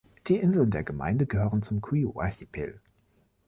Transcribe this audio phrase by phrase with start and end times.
[0.25, 2.81] Die Inseln der Gemeinde gehören zum Cuyo-Archipel.